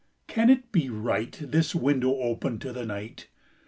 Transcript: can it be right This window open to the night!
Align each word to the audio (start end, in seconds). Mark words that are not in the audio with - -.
can 0.25 0.49
it 0.49 0.71
be 0.71 0.89
right 0.89 1.37
This 1.43 1.75
window 1.75 2.15
open 2.15 2.57
to 2.57 2.73
the 2.73 2.87
night! 2.87 3.27